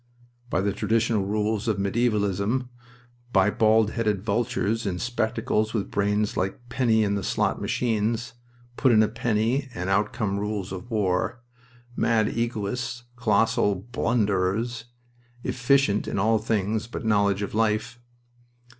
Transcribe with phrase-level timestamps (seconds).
[0.49, 2.69] "By the traditional rules of medievalism.
[3.31, 8.33] By bald headed vultures in spectacles with brains like penny in the slot machines.
[8.77, 11.43] Put in a penny and out comes a rule of war.
[11.95, 13.03] Mad egoists!
[13.15, 14.85] Colossal blunderers!
[15.43, 17.99] Efficient in all things but knowledge of life."